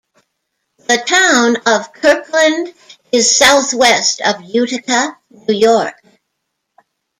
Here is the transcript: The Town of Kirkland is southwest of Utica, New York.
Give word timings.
The 0.79 0.97
Town 0.97 1.57
of 1.67 1.93
Kirkland 1.93 2.73
is 3.11 3.37
southwest 3.37 4.19
of 4.21 4.41
Utica, 4.41 5.15
New 5.29 5.53
York. 5.53 5.93